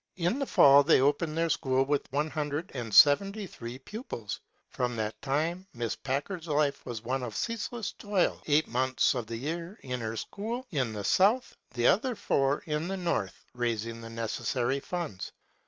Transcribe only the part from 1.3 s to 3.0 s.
their school with one hundred and